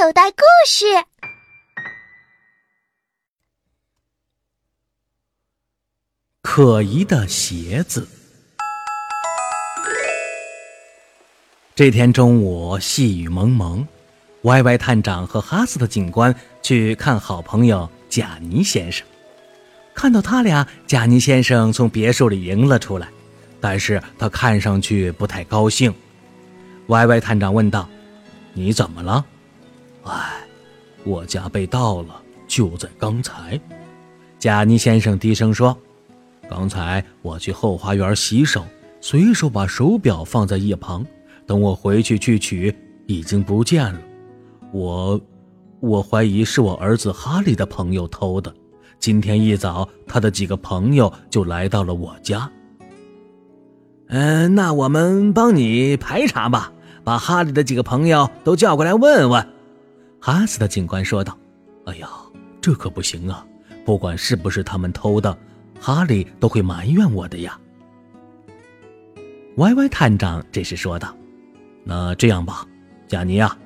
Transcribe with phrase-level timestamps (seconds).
[0.00, 0.86] 口袋故事。
[6.40, 8.06] 可疑的鞋子。
[11.74, 13.84] 这天中午，细雨蒙蒙，
[14.42, 19.04] 歪歪探长和哈斯特警官去看好朋友贾尼先生。
[19.94, 23.08] 看到他俩，贾尼先生从别墅里迎了出来，
[23.60, 25.92] 但是他看上去不太高兴。
[26.86, 27.88] 歪歪探长问道
[28.54, 29.26] ：“你怎么了？”“，
[31.04, 33.60] 我家被盗了，就在刚才。”
[34.38, 35.76] 贾尼先生低声说。
[36.50, 38.64] 刚才我去后花园洗手，
[39.02, 41.04] 随手把手表放在一旁。
[41.46, 42.74] 等我回去去取，
[43.06, 44.00] 已经不见了。
[44.72, 45.20] 我，
[45.80, 48.50] 我怀疑是我儿子哈利的朋友偷的。
[48.98, 52.50] 今天一早，他的几个朋友就来到了我家。
[54.06, 56.72] 嗯，那我们帮你排查吧，
[57.04, 59.46] 把哈利的几个朋友都叫过来问问。”
[60.20, 61.36] 哈斯的警官说道。
[61.86, 62.08] “哎呀，
[62.60, 63.46] 这可不行啊！
[63.84, 65.36] 不管是不是他们偷的。”
[65.80, 67.56] 哈利都会埋怨我的呀。
[69.58, 71.16] 歪歪探长这时说道
[71.84, 72.66] ：“那这样吧，
[73.06, 73.56] 贾尼啊，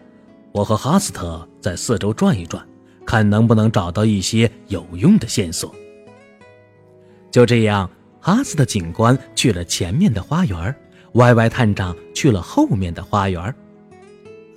[0.52, 2.62] 我和哈斯特在四周转一转，
[3.06, 5.74] 看能不能找到一些有用的线索。”
[7.32, 10.76] 就这样，哈斯特警官去了前面的花园，
[11.14, 13.42] 歪歪探长去了后面的花园。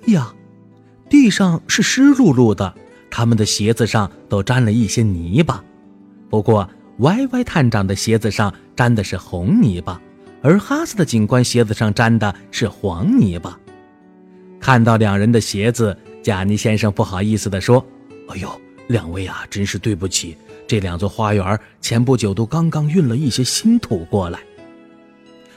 [0.08, 0.30] 呀，
[1.08, 2.74] 地上是湿漉漉的，
[3.10, 5.62] 他们的鞋子上都沾了一些泥巴。
[6.28, 6.68] 不过，
[6.98, 10.00] 歪歪探长的鞋子上沾的是红泥巴，
[10.42, 13.58] 而哈斯的警官鞋子上沾的是黄泥巴。
[14.58, 17.84] 看到两人的鞋子，贾尼先生不好意思地说
[18.28, 18.50] ：“哎呦，
[18.88, 20.36] 两位啊，真是对不起。
[20.66, 24.40] 这两座花园前不久都刚刚运了一些新土过来。”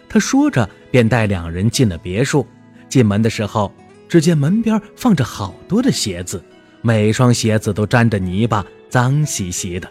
[0.08, 2.46] 他说着，便带两人进了别墅。
[2.90, 3.72] 进门的时候，
[4.10, 6.44] 只见门边放着好多的鞋子，
[6.82, 9.88] 每双鞋子都沾着泥巴，脏兮兮的。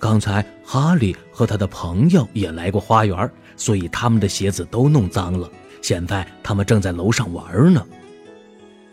[0.00, 5.50] 刚才哈利和他的朋友也来过花园，所以他们的鞋子都弄脏了。
[5.82, 7.84] 现在他们正在楼上玩呢。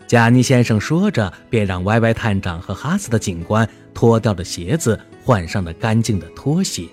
[0.08, 6.86] 贾尼先生说着，便让歪歪探长和哈斯的警官脱掉了鞋子，换上了干净的拖鞋。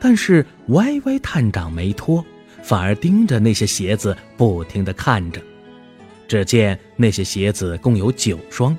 [0.00, 2.24] 但是歪歪探长没脱，
[2.62, 5.40] 反而盯着那些鞋子不停地看着。
[6.32, 8.74] 只见那些鞋子共有九双，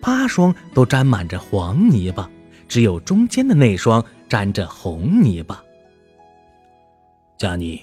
[0.00, 2.26] 八双都沾满着黄泥巴。
[2.66, 5.62] 只有中间的那双沾着红泥巴。
[7.36, 7.82] 加尼，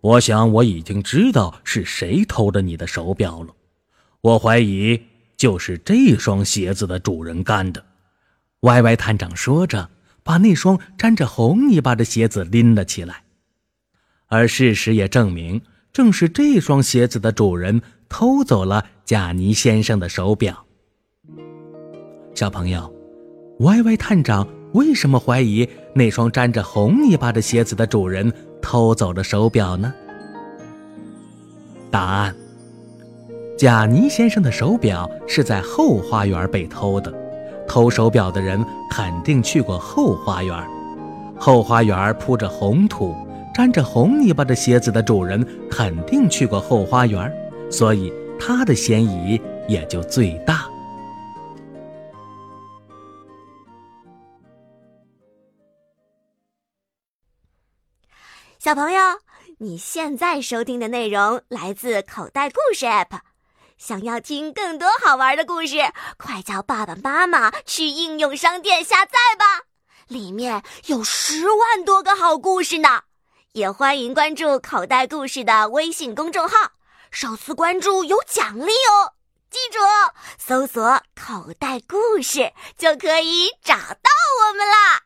[0.00, 3.54] 我想我已经知道是谁偷了你的手表了。
[4.20, 5.00] 我怀疑
[5.36, 7.84] 就是这双鞋子的主人干的。
[8.62, 9.88] 歪歪探长说着，
[10.24, 13.22] 把那双沾着红泥巴的鞋子拎了起来。
[14.26, 17.80] 而事实也证明，正是这双鞋子的主人
[18.12, 20.66] 偷走了贾尼先生的手表。
[22.34, 22.92] 小朋友。
[23.60, 29.94] 歪歪探长为什么怀疑那双沾着红泥巴的鞋子的主人偷走了手表呢？
[31.90, 32.34] 答案：
[33.56, 37.12] 贾尼先生的手表是在后花园被偷的。
[37.68, 40.66] 偷手表的人肯定去过后花园，
[41.38, 43.14] 后花园铺着红土，
[43.54, 47.32] 沾着红泥巴的鞋子的主人肯定去过后花园，
[47.72, 50.68] 所以他的嫌疑也就最大。
[58.58, 59.00] 小朋友，
[59.58, 63.18] 你现在收听的内容来自口袋故事 App。
[63.76, 65.78] 想要听更多好玩的故事，
[66.16, 69.64] 快叫爸爸妈妈去应用商店下载吧，
[70.06, 73.02] 里面有十万多个好故事呢。
[73.54, 76.70] 也欢迎关注口袋故事的微信公众号，
[77.12, 79.12] 首次关注有奖励哦，
[79.50, 79.78] 记住
[80.38, 80.82] 搜索
[81.14, 84.10] 口袋故事就可以找到
[84.48, 85.02] 我们啦。